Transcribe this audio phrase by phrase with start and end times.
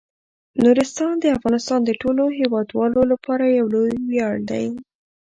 [0.63, 4.65] نورستان د افغانستان د ټولو هیوادوالو لپاره یو لوی ویاړ دی.